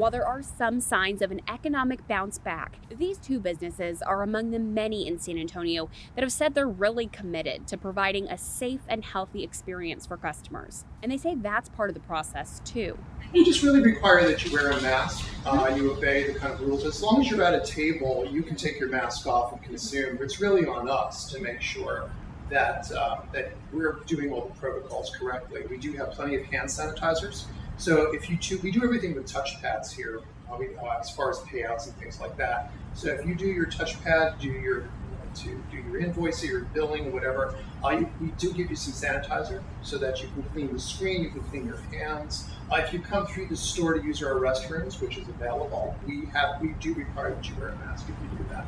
While 0.00 0.10
there 0.10 0.26
are 0.26 0.40
some 0.40 0.80
signs 0.80 1.20
of 1.20 1.30
an 1.30 1.42
economic 1.46 2.08
bounce 2.08 2.38
back, 2.38 2.78
these 2.88 3.18
two 3.18 3.38
businesses 3.38 4.00
are 4.00 4.22
among 4.22 4.50
the 4.50 4.58
many 4.58 5.06
in 5.06 5.18
San 5.18 5.36
Antonio 5.36 5.90
that 6.14 6.22
have 6.22 6.32
said 6.32 6.54
they're 6.54 6.66
really 6.66 7.06
committed 7.06 7.66
to 7.66 7.76
providing 7.76 8.26
a 8.26 8.38
safe 8.38 8.80
and 8.88 9.04
healthy 9.04 9.44
experience 9.44 10.06
for 10.06 10.16
customers. 10.16 10.86
And 11.02 11.12
they 11.12 11.18
say 11.18 11.34
that's 11.34 11.68
part 11.68 11.90
of 11.90 11.94
the 11.94 12.00
process 12.00 12.62
too. 12.64 12.98
We 13.34 13.44
just 13.44 13.62
really 13.62 13.82
require 13.82 14.26
that 14.26 14.42
you 14.42 14.50
wear 14.54 14.70
a 14.70 14.80
mask, 14.80 15.22
uh, 15.44 15.70
you 15.76 15.92
obey 15.92 16.32
the 16.32 16.38
kind 16.38 16.54
of 16.54 16.62
rules. 16.62 16.86
As 16.86 17.02
long 17.02 17.20
as 17.20 17.30
you're 17.30 17.42
at 17.42 17.52
a 17.52 17.70
table, 17.70 18.26
you 18.32 18.42
can 18.42 18.56
take 18.56 18.80
your 18.80 18.88
mask 18.88 19.26
off 19.26 19.52
and 19.52 19.62
consume. 19.62 20.16
It's 20.22 20.40
really 20.40 20.64
on 20.64 20.88
us 20.88 21.30
to 21.32 21.42
make 21.42 21.60
sure 21.60 22.10
that 22.48 22.90
uh, 22.92 23.20
that 23.34 23.52
we're 23.70 24.00
doing 24.06 24.32
all 24.32 24.48
the 24.48 24.58
protocols 24.58 25.14
correctly. 25.14 25.66
We 25.68 25.76
do 25.76 25.92
have 25.92 26.12
plenty 26.12 26.36
of 26.36 26.46
hand 26.46 26.70
sanitizers. 26.70 27.44
So 27.80 28.12
if 28.12 28.28
you 28.28 28.36
do, 28.36 28.58
we 28.58 28.70
do 28.70 28.84
everything 28.84 29.14
with 29.14 29.26
touchpads 29.26 29.90
here, 29.90 30.20
uh, 30.50 30.54
uh, 30.54 30.98
as 31.00 31.08
far 31.12 31.30
as 31.30 31.38
payouts 31.38 31.86
and 31.86 31.96
things 31.96 32.20
like 32.20 32.36
that. 32.36 32.72
So 32.92 33.08
if 33.08 33.24
you 33.24 33.34
do 33.34 33.46
your 33.46 33.66
touchpad, 33.66 34.38
do 34.38 34.48
your 34.48 34.84
to 35.32 35.62
do 35.70 35.76
your 35.76 36.02
invoicing, 36.02 36.48
your 36.48 36.60
billing, 36.74 37.12
whatever, 37.12 37.54
uh, 37.84 38.02
we 38.20 38.26
do 38.32 38.52
give 38.52 38.68
you 38.68 38.76
some 38.76 38.92
sanitizer 38.92 39.62
so 39.80 39.96
that 39.96 40.20
you 40.20 40.28
can 40.28 40.42
clean 40.52 40.72
the 40.72 40.78
screen, 40.78 41.22
you 41.22 41.30
can 41.30 41.40
clean 41.44 41.66
your 41.66 41.78
hands. 41.92 42.50
Uh, 42.70 42.76
if 42.76 42.92
you 42.92 42.98
come 42.98 43.26
through 43.28 43.46
the 43.46 43.56
store 43.56 43.94
to 43.94 44.04
use 44.04 44.22
our 44.24 44.34
restrooms, 44.34 45.00
which 45.00 45.16
is 45.16 45.28
available, 45.28 45.96
we 46.04 46.26
have 46.34 46.60
we 46.60 46.74
do 46.80 46.92
require 46.94 47.32
that 47.32 47.48
you 47.48 47.54
wear 47.60 47.68
a 47.70 47.76
mask 47.76 48.06
if 48.08 48.14
you 48.20 48.38
do 48.38 48.44
that. 48.50 48.66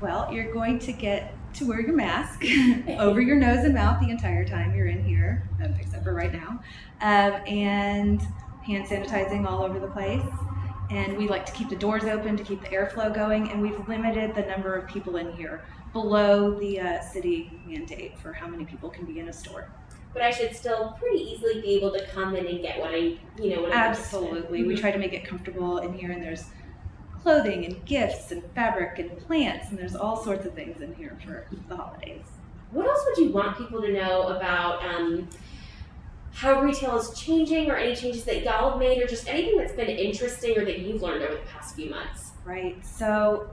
Well, 0.00 0.32
you're 0.32 0.52
going 0.52 0.78
to 0.80 0.92
get 0.92 1.32
to 1.54 1.66
wear 1.66 1.80
your 1.80 1.94
mask 1.94 2.44
over 2.98 3.20
your 3.20 3.36
nose 3.36 3.64
and 3.64 3.74
mouth 3.74 4.00
the 4.00 4.10
entire 4.10 4.44
time 4.44 4.74
you're 4.74 4.86
in 4.86 5.04
here, 5.04 5.48
um, 5.62 5.74
except 5.80 6.04
for 6.04 6.14
right 6.14 6.32
now, 6.32 6.60
um, 7.00 7.42
and 7.46 8.22
hand 8.64 8.86
sanitizing 8.86 9.46
all 9.46 9.62
over 9.62 9.78
the 9.78 9.88
place. 9.88 10.24
And 10.90 11.16
we 11.16 11.28
like 11.28 11.46
to 11.46 11.52
keep 11.52 11.70
the 11.70 11.76
doors 11.76 12.04
open 12.04 12.36
to 12.36 12.44
keep 12.44 12.60
the 12.60 12.68
airflow 12.68 13.14
going, 13.14 13.50
and 13.50 13.62
we've 13.62 13.88
limited 13.88 14.34
the 14.34 14.42
number 14.42 14.74
of 14.74 14.86
people 14.88 15.16
in 15.16 15.32
here 15.32 15.64
below 15.92 16.58
the 16.58 16.80
uh, 16.80 17.00
city 17.00 17.50
mandate 17.66 18.18
for 18.18 18.32
how 18.32 18.46
many 18.46 18.64
people 18.64 18.90
can 18.90 19.04
be 19.04 19.18
in 19.18 19.28
a 19.28 19.32
store. 19.32 19.70
But 20.12 20.22
I 20.22 20.30
should 20.30 20.54
still 20.54 20.94
pretty 20.98 21.18
easily 21.18 21.62
be 21.62 21.68
able 21.76 21.92
to 21.92 22.06
come 22.08 22.36
in 22.36 22.46
and 22.46 22.60
get 22.60 22.78
what 22.78 22.90
I, 22.90 23.18
you 23.40 23.54
know, 23.54 23.62
what 23.62 23.70
in. 23.70 23.76
Absolutely. 23.78 24.64
We 24.64 24.74
try 24.74 24.90
to 24.90 24.98
make 24.98 25.14
it 25.14 25.24
comfortable 25.24 25.78
in 25.78 25.94
here, 25.94 26.10
and 26.10 26.22
there's 26.22 26.44
clothing 27.22 27.64
and 27.64 27.84
gifts 27.84 28.32
and 28.32 28.42
fabric 28.54 28.98
and 28.98 29.16
plants, 29.26 29.70
and 29.70 29.78
there's 29.78 29.94
all 29.94 30.22
sorts 30.22 30.44
of 30.44 30.54
things 30.54 30.80
in 30.80 30.94
here 30.94 31.16
for 31.24 31.46
the 31.68 31.76
holidays. 31.76 32.24
What 32.70 32.86
else 32.86 33.00
would 33.06 33.18
you 33.18 33.32
want 33.32 33.58
people 33.58 33.80
to 33.82 33.92
know 33.92 34.28
about 34.28 34.84
um, 34.84 35.28
how 36.32 36.62
retail 36.62 36.96
is 36.96 37.18
changing, 37.18 37.70
or 37.70 37.76
any 37.76 37.94
changes 37.94 38.24
that 38.24 38.42
y'all 38.42 38.70
have 38.70 38.78
made, 38.78 39.00
or 39.02 39.06
just 39.06 39.28
anything 39.28 39.58
that's 39.58 39.74
been 39.74 39.88
interesting 39.88 40.58
or 40.58 40.64
that 40.64 40.78
you've 40.80 41.02
learned 41.02 41.22
over 41.22 41.34
the 41.34 41.40
past 41.40 41.76
few 41.76 41.90
months? 41.90 42.30
Right. 42.44 42.84
So, 42.84 43.50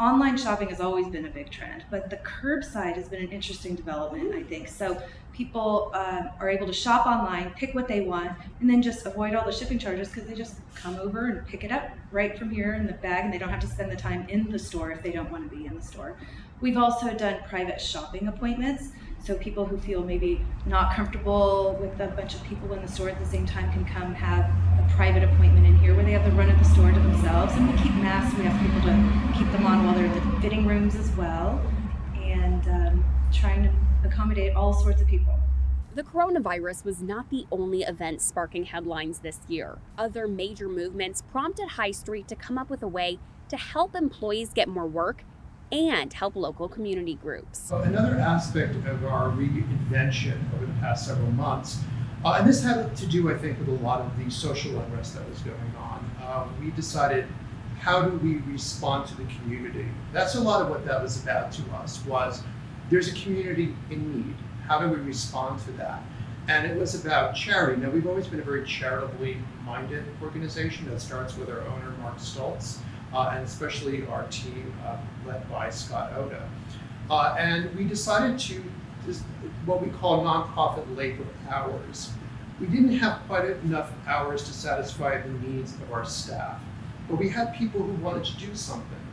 online 0.00 0.36
shopping 0.36 0.68
has 0.68 0.80
always 0.80 1.08
been 1.08 1.26
a 1.26 1.30
big 1.30 1.50
trend, 1.50 1.84
but 1.90 2.10
the 2.10 2.16
curbside 2.18 2.94
has 2.94 3.08
been 3.08 3.22
an 3.22 3.30
interesting 3.30 3.74
development, 3.74 4.34
I 4.34 4.42
think. 4.42 4.68
So, 4.68 5.02
people 5.34 5.90
um, 5.94 6.30
are 6.40 6.48
able 6.48 6.66
to 6.66 6.72
shop 6.72 7.06
online, 7.06 7.50
pick 7.56 7.74
what 7.74 7.88
they 7.88 8.00
want, 8.00 8.30
and 8.60 8.70
then 8.70 8.80
just 8.80 9.04
avoid 9.04 9.34
all 9.34 9.44
the 9.44 9.52
shipping 9.52 9.78
charges 9.78 10.08
because 10.08 10.28
they 10.28 10.34
just 10.34 10.56
come 10.74 10.96
over 10.96 11.26
and 11.26 11.46
pick 11.46 11.64
it 11.64 11.72
up 11.72 11.90
right 12.12 12.38
from 12.38 12.50
here 12.50 12.74
in 12.74 12.86
the 12.86 12.92
bag, 12.92 13.24
and 13.24 13.34
they 13.34 13.38
don't 13.38 13.48
have 13.48 13.60
to 13.60 13.66
spend 13.66 13.90
the 13.90 13.96
time 13.96 14.26
in 14.28 14.50
the 14.50 14.58
store 14.58 14.92
if 14.92 15.02
they 15.02 15.10
don't 15.10 15.30
want 15.30 15.50
to 15.50 15.56
be 15.56 15.66
in 15.66 15.74
the 15.74 15.82
store. 15.82 16.16
We've 16.60 16.78
also 16.78 17.12
done 17.12 17.40
private 17.48 17.80
shopping 17.80 18.28
appointments. 18.28 18.90
So 19.24 19.34
people 19.36 19.64
who 19.64 19.78
feel 19.78 20.04
maybe 20.04 20.42
not 20.66 20.94
comfortable 20.94 21.78
with 21.80 21.98
a 21.98 22.08
bunch 22.08 22.34
of 22.34 22.44
people 22.44 22.74
in 22.74 22.82
the 22.82 22.88
store 22.88 23.08
at 23.08 23.18
the 23.18 23.24
same 23.24 23.46
time 23.46 23.72
can 23.72 23.86
come 23.86 24.14
have 24.14 24.44
a 24.78 24.86
private 24.96 25.24
appointment 25.24 25.66
in 25.66 25.74
here 25.78 25.94
where 25.94 26.04
they 26.04 26.12
have 26.12 26.26
the 26.26 26.32
run 26.32 26.50
of 26.50 26.58
the 26.58 26.64
store 26.64 26.92
to 26.92 27.00
themselves. 27.00 27.54
And 27.54 27.70
we 27.70 27.76
keep 27.78 27.94
masks. 27.94 28.36
We 28.36 28.44
have 28.44 28.60
people 28.60 28.82
to 28.82 29.38
keep 29.38 29.50
them 29.50 29.64
on 29.64 29.86
while 29.86 29.94
they're 29.94 30.04
in 30.04 30.12
the 30.12 30.40
fitting 30.42 30.66
rooms 30.66 30.94
as 30.94 31.10
well, 31.12 31.58
and 32.16 32.68
um, 32.68 33.04
trying 33.32 33.62
to 33.62 33.72
accommodate 34.04 34.54
all 34.54 34.72
sorts 34.72 35.00
of 35.00 35.08
people. 35.08 35.38
The 35.94 36.02
coronavirus 36.02 36.84
was 36.84 37.00
not 37.00 37.30
the 37.30 37.46
only 37.52 37.82
event 37.82 38.20
sparking 38.20 38.64
headlines 38.64 39.20
this 39.20 39.38
year. 39.46 39.78
Other 39.96 40.26
major 40.26 40.68
movements 40.68 41.22
prompted 41.30 41.68
High 41.68 41.92
Street 41.92 42.26
to 42.28 42.34
come 42.34 42.58
up 42.58 42.68
with 42.68 42.82
a 42.82 42.88
way 42.88 43.18
to 43.48 43.56
help 43.56 43.94
employees 43.94 44.50
get 44.52 44.68
more 44.68 44.86
work 44.86 45.24
and 45.70 46.12
help 46.12 46.36
local 46.36 46.68
community 46.68 47.14
groups. 47.14 47.58
So 47.58 47.78
another 47.78 48.16
aspect 48.18 48.74
of 48.86 49.04
our 49.04 49.30
reinvention 49.30 50.52
over 50.54 50.66
the 50.66 50.72
past 50.80 51.06
several 51.06 51.30
months, 51.30 51.78
uh, 52.24 52.36
and 52.38 52.48
this 52.48 52.62
had 52.62 52.96
to 52.96 53.06
do, 53.06 53.30
I 53.30 53.36
think, 53.36 53.58
with 53.58 53.68
a 53.68 53.84
lot 53.84 54.00
of 54.00 54.18
the 54.18 54.30
social 54.30 54.78
unrest 54.80 55.14
that 55.14 55.28
was 55.28 55.40
going 55.40 55.74
on. 55.78 56.10
Uh, 56.20 56.48
we 56.60 56.70
decided, 56.72 57.26
how 57.78 58.02
do 58.02 58.16
we 58.18 58.36
respond 58.52 59.06
to 59.08 59.16
the 59.16 59.24
community? 59.24 59.86
That's 60.12 60.34
a 60.34 60.40
lot 60.40 60.62
of 60.62 60.70
what 60.70 60.84
that 60.86 61.02
was 61.02 61.22
about 61.22 61.52
to 61.52 61.62
us. 61.74 62.04
Was 62.06 62.42
there's 62.90 63.08
a 63.08 63.14
community 63.14 63.74
in 63.90 64.26
need? 64.26 64.36
How 64.66 64.78
do 64.78 64.88
we 64.88 64.96
respond 64.96 65.60
to 65.66 65.72
that? 65.72 66.02
And 66.48 66.70
it 66.70 66.78
was 66.78 66.94
about 67.04 67.34
charity. 67.34 67.80
Now 67.80 67.90
we've 67.90 68.06
always 68.06 68.26
been 68.26 68.40
a 68.40 68.44
very 68.44 68.66
charitably 68.66 69.38
minded 69.64 70.04
organization 70.22 70.88
that 70.90 71.00
starts 71.00 71.36
with 71.36 71.48
our 71.48 71.60
owner 71.60 71.90
Mark 72.00 72.18
Stoltz 72.18 72.78
uh, 73.14 73.30
and 73.32 73.44
especially 73.44 74.06
our 74.08 74.26
team 74.28 74.74
uh, 74.84 74.98
led 75.26 75.48
by 75.50 75.70
Scott 75.70 76.12
Oda. 76.16 76.48
Uh, 77.10 77.36
and 77.38 77.74
we 77.76 77.84
decided 77.84 78.38
to 78.38 78.62
what 79.66 79.82
we 79.82 79.90
call 79.90 80.24
nonprofit 80.24 80.96
labor 80.96 81.26
hours. 81.50 82.10
We 82.58 82.66
didn't 82.66 82.96
have 82.98 83.20
quite 83.26 83.44
enough 83.44 83.92
hours 84.06 84.44
to 84.44 84.52
satisfy 84.52 85.20
the 85.20 85.28
needs 85.46 85.74
of 85.74 85.92
our 85.92 86.04
staff, 86.04 86.60
but 87.08 87.16
we 87.16 87.28
had 87.28 87.54
people 87.54 87.82
who 87.82 87.92
wanted 88.02 88.24
to 88.24 88.36
do 88.38 88.54
something. 88.54 89.03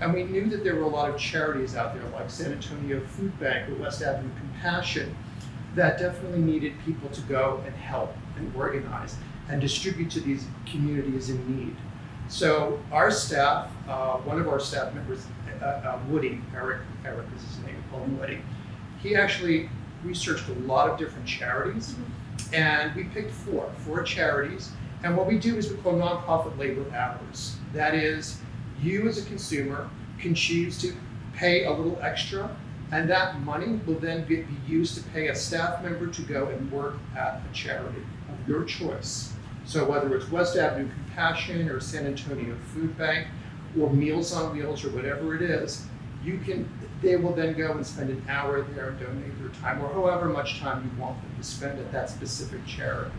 And 0.00 0.12
we 0.12 0.24
knew 0.24 0.48
that 0.50 0.62
there 0.62 0.74
were 0.74 0.82
a 0.82 0.88
lot 0.88 1.08
of 1.08 1.18
charities 1.18 1.74
out 1.74 1.94
there 1.94 2.04
like 2.10 2.28
San 2.28 2.52
Antonio 2.52 3.00
Food 3.00 3.38
Bank 3.40 3.70
or 3.70 3.74
West 3.76 4.02
Avenue 4.02 4.30
Compassion 4.38 5.16
that 5.74 5.98
definitely 5.98 6.40
needed 6.40 6.72
people 6.84 7.08
to 7.10 7.20
go 7.22 7.62
and 7.66 7.74
help 7.76 8.14
and 8.36 8.54
organize 8.56 9.16
and 9.48 9.60
distribute 9.60 10.10
to 10.10 10.20
these 10.20 10.46
communities 10.64 11.30
in 11.30 11.56
need. 11.56 11.76
So 12.28 12.80
our 12.90 13.10
staff, 13.10 13.70
uh, 13.86 14.16
one 14.18 14.40
of 14.40 14.48
our 14.48 14.58
staff 14.58 14.92
members, 14.94 15.24
uh, 15.60 15.64
uh, 15.64 15.98
Woody, 16.08 16.40
Eric, 16.54 16.80
Eric 17.04 17.26
is 17.36 17.42
his 17.42 17.58
name, 17.64 17.76
him 17.92 18.18
Woody, 18.18 18.42
he 19.00 19.14
actually 19.14 19.68
researched 20.02 20.48
a 20.48 20.54
lot 20.60 20.90
of 20.90 20.98
different 20.98 21.26
charities 21.26 21.94
and 22.52 22.94
we 22.94 23.04
picked 23.04 23.30
four, 23.30 23.70
four 23.78 24.02
charities. 24.02 24.70
And 25.04 25.16
what 25.16 25.26
we 25.26 25.38
do 25.38 25.56
is 25.56 25.70
we 25.70 25.76
call 25.76 25.92
nonprofit 25.92 26.58
labor 26.58 26.84
hours. 26.94 27.56
That 27.72 27.94
is, 27.94 28.40
you 28.82 29.08
as 29.08 29.18
a 29.18 29.24
consumer 29.26 29.88
can 30.18 30.34
choose 30.34 30.78
to 30.80 30.94
pay 31.34 31.64
a 31.64 31.70
little 31.70 31.98
extra 32.00 32.54
and 32.92 33.10
that 33.10 33.40
money 33.40 33.80
will 33.86 33.98
then 33.98 34.24
be 34.24 34.46
used 34.66 34.96
to 34.96 35.02
pay 35.10 35.28
a 35.28 35.34
staff 35.34 35.82
member 35.82 36.06
to 36.06 36.22
go 36.22 36.46
and 36.48 36.70
work 36.70 36.94
at 37.16 37.42
a 37.48 37.52
charity 37.52 38.02
of 38.30 38.48
your 38.48 38.64
choice. 38.64 39.32
So 39.64 39.84
whether 39.88 40.14
it's 40.14 40.30
West 40.30 40.56
Avenue 40.56 40.88
Compassion 40.88 41.68
or 41.68 41.80
San 41.80 42.06
Antonio 42.06 42.56
Food 42.72 42.96
Bank 42.96 43.26
or 43.78 43.90
Meals 43.92 44.32
on 44.32 44.56
Wheels 44.56 44.84
or 44.84 44.90
whatever 44.90 45.34
it 45.34 45.42
is, 45.42 45.84
you 46.24 46.38
can 46.38 46.68
they 47.02 47.16
will 47.16 47.34
then 47.34 47.52
go 47.52 47.72
and 47.72 47.86
spend 47.86 48.08
an 48.08 48.24
hour 48.28 48.62
there 48.62 48.88
and 48.88 48.98
donate 48.98 49.38
their 49.38 49.50
time 49.60 49.82
or 49.82 49.92
however 49.92 50.26
much 50.26 50.60
time 50.60 50.82
you 50.82 51.00
want 51.00 51.20
them 51.20 51.30
to 51.36 51.42
spend 51.42 51.78
at 51.78 51.92
that 51.92 52.08
specific 52.08 52.64
charity. 52.66 53.10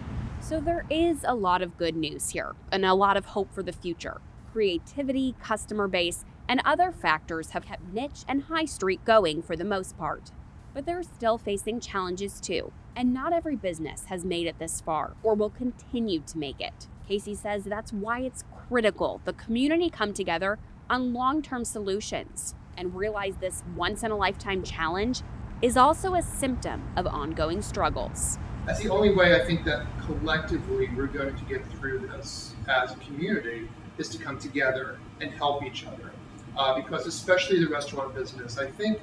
So 0.41 0.59
there 0.59 0.85
is 0.89 1.23
a 1.23 1.35
lot 1.35 1.61
of 1.61 1.77
good 1.77 1.95
news 1.95 2.29
here 2.29 2.55
and 2.71 2.85
a 2.85 2.93
lot 2.93 3.17
of 3.17 3.25
hope 3.25 3.53
for 3.53 3.61
the 3.61 3.71
future. 3.71 4.19
Creativity, 4.57 5.35
customer 5.39 5.87
base, 5.87 6.25
and 6.49 6.63
other 6.65 6.91
factors 6.91 7.51
have 7.51 7.63
kept 7.63 7.93
Niche 7.93 8.25
and 8.27 8.45
High 8.45 8.65
Street 8.65 9.05
going 9.05 9.43
for 9.43 9.55
the 9.55 9.63
most 9.63 9.95
part. 9.99 10.31
But 10.73 10.87
they're 10.87 11.03
still 11.03 11.37
facing 11.37 11.79
challenges 11.79 12.41
too, 12.41 12.71
and 12.95 13.13
not 13.13 13.33
every 13.33 13.55
business 13.55 14.05
has 14.05 14.25
made 14.25 14.47
it 14.47 14.57
this 14.57 14.81
far 14.81 15.13
or 15.21 15.35
will 15.35 15.51
continue 15.51 16.21
to 16.21 16.39
make 16.39 16.59
it. 16.59 16.87
Casey 17.07 17.35
says 17.35 17.65
that's 17.65 17.93
why 17.93 18.21
it's 18.21 18.45
critical 18.67 19.21
the 19.25 19.33
community 19.33 19.91
come 19.91 20.11
together 20.11 20.57
on 20.89 21.13
long 21.13 21.43
term 21.43 21.63
solutions 21.63 22.55
and 22.75 22.95
realize 22.95 23.35
this 23.35 23.61
once 23.75 24.01
in 24.01 24.09
a 24.09 24.17
lifetime 24.17 24.63
challenge 24.63 25.21
is 25.61 25.77
also 25.77 26.15
a 26.15 26.23
symptom 26.23 26.81
of 26.95 27.05
ongoing 27.05 27.61
struggles. 27.61 28.39
That's 28.65 28.79
the 28.79 28.89
only 28.89 29.13
way 29.13 29.39
I 29.39 29.45
think 29.45 29.65
that 29.65 29.85
collectively 30.07 30.89
we're 30.97 31.05
going 31.05 31.35
to 31.35 31.43
get 31.43 31.63
through 31.73 32.07
this 32.07 32.55
as 32.67 32.93
a 32.93 32.95
community 32.95 33.69
is 33.98 34.10
to 34.10 34.18
come 34.18 34.38
together 34.39 35.00
and 35.22 35.32
help 35.32 35.63
each 35.63 35.86
other. 35.86 36.12
Uh, 36.58 36.75
because 36.75 37.06
especially 37.06 37.60
the 37.60 37.70
restaurant 37.70 38.16
business, 38.16 38.58
I 38.58 38.70
think 38.72 39.00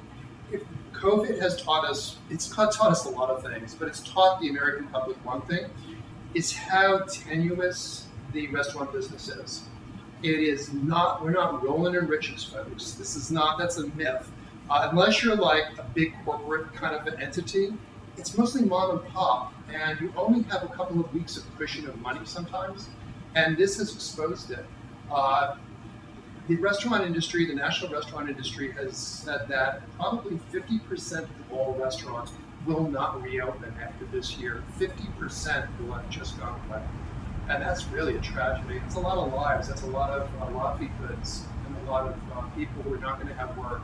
if 0.51 0.61
COVID 0.93 1.39
has 1.39 1.61
taught 1.61 1.85
us, 1.85 2.17
it's 2.29 2.47
taught 2.49 2.79
us 2.79 3.05
a 3.05 3.09
lot 3.09 3.29
of 3.29 3.43
things, 3.43 3.73
but 3.73 3.87
it's 3.87 4.01
taught 4.01 4.41
the 4.41 4.49
American 4.49 4.87
public 4.87 5.23
one 5.25 5.41
thing, 5.43 5.65
is 6.33 6.51
how 6.51 6.99
tenuous 6.99 8.07
the 8.33 8.47
restaurant 8.47 8.91
business 8.91 9.29
is. 9.29 9.63
It 10.23 10.39
is 10.39 10.73
not, 10.73 11.23
we're 11.23 11.31
not 11.31 11.63
rolling 11.63 11.95
in 11.95 12.07
riches, 12.07 12.43
folks. 12.43 12.91
This 12.93 13.15
is 13.15 13.31
not, 13.31 13.57
that's 13.57 13.77
a 13.77 13.87
myth. 13.95 14.29
Uh, 14.69 14.87
unless 14.91 15.23
you're 15.23 15.35
like 15.35 15.65
a 15.77 15.83
big 15.93 16.13
corporate 16.25 16.73
kind 16.73 16.95
of 16.95 17.05
an 17.07 17.21
entity, 17.21 17.73
it's 18.17 18.37
mostly 18.37 18.63
mom 18.63 18.97
and 18.97 19.07
pop, 19.09 19.53
and 19.73 19.99
you 20.01 20.11
only 20.17 20.43
have 20.43 20.63
a 20.63 20.67
couple 20.67 20.99
of 20.99 21.13
weeks 21.13 21.37
of 21.37 21.43
cushion 21.57 21.87
of 21.87 21.99
money 22.01 22.21
sometimes. 22.25 22.89
and 23.35 23.57
this 23.57 23.77
has 23.77 23.93
exposed 23.93 24.51
it. 24.51 24.65
Uh, 25.11 25.55
the 26.47 26.55
restaurant 26.57 27.03
industry, 27.03 27.45
the 27.45 27.55
national 27.55 27.91
restaurant 27.91 28.29
industry, 28.29 28.71
has 28.73 28.95
said 28.95 29.47
that 29.49 29.81
probably 29.97 30.39
50% 30.53 31.23
of 31.23 31.29
all 31.51 31.73
restaurants 31.73 32.33
will 32.65 32.87
not 32.87 33.21
reopen 33.21 33.73
after 33.81 34.05
this 34.05 34.37
year. 34.37 34.63
50% 34.79 35.67
will 35.79 35.93
have 35.93 36.09
just 36.09 36.39
gone 36.39 36.59
away. 36.69 36.83
And 37.49 37.61
that's 37.61 37.85
really 37.87 38.15
a 38.15 38.21
tragedy. 38.21 38.81
It's 38.85 38.95
a 38.95 38.99
lot 38.99 39.17
of 39.17 39.33
lives. 39.33 39.67
That's 39.67 39.83
a 39.83 39.87
lot 39.87 40.09
of 40.09 40.29
uh, 40.41 40.51
livelihoods 40.51 41.45
and 41.65 41.87
a 41.87 41.91
lot 41.91 42.07
of 42.07 42.15
uh, 42.35 42.41
people 42.55 42.81
who 42.83 42.93
are 42.93 42.99
not 42.99 43.19
going 43.19 43.27
to 43.27 43.35
have 43.35 43.55
work. 43.57 43.81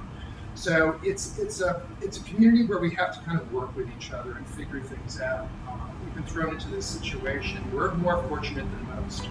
So 0.54 1.00
it's 1.02 1.38
it's 1.40 1.62
a 1.62 1.82
it's 2.02 2.18
a 2.18 2.24
community 2.24 2.66
where 2.66 2.80
we 2.80 2.90
have 2.96 3.18
to 3.18 3.22
kind 3.24 3.40
of 3.40 3.52
work 3.54 3.74
with 3.76 3.88
each 3.96 4.12
other 4.12 4.34
and 4.34 4.46
figure 4.48 4.82
things 4.82 5.22
out. 5.22 5.48
Uh, 5.68 5.78
we've 6.04 6.14
been 6.14 6.24
thrown 6.26 6.56
into 6.56 6.68
this 6.70 6.86
situation. 6.86 7.64
We're 7.72 7.94
more 7.94 8.22
fortunate 8.24 8.66
than 8.66 9.02
most. 9.02 9.30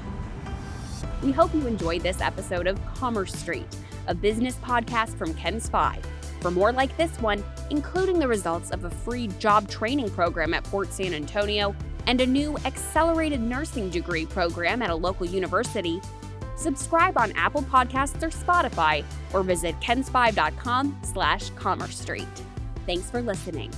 We 1.22 1.32
hope 1.32 1.54
you 1.54 1.66
enjoyed 1.66 2.02
this 2.02 2.20
episode 2.20 2.66
of 2.66 2.78
Commerce 2.94 3.34
Street, 3.34 3.66
a 4.06 4.14
business 4.14 4.56
podcast 4.56 5.16
from 5.16 5.34
KENS 5.34 5.68
5. 5.68 6.02
For 6.40 6.50
more 6.50 6.72
like 6.72 6.96
this 6.96 7.14
one, 7.20 7.44
including 7.68 8.18
the 8.18 8.26
results 8.26 8.70
of 8.70 8.84
a 8.84 8.90
free 8.90 9.28
job 9.38 9.68
training 9.68 10.10
program 10.10 10.54
at 10.54 10.64
Port 10.64 10.92
San 10.92 11.12
Antonio 11.12 11.74
and 12.06 12.20
a 12.22 12.26
new 12.26 12.56
accelerated 12.64 13.40
nursing 13.40 13.90
degree 13.90 14.24
program 14.24 14.80
at 14.80 14.88
a 14.88 14.94
local 14.94 15.26
university, 15.26 16.00
subscribe 16.56 17.18
on 17.18 17.32
Apple 17.32 17.62
Podcasts 17.62 18.22
or 18.22 18.30
Spotify 18.30 19.04
or 19.34 19.42
visit 19.42 19.78
kens5.com 19.80 20.98
slash 21.02 21.50
commerce 21.50 21.98
street. 21.98 22.28
Thanks 22.86 23.10
for 23.10 23.20
listening. 23.20 23.70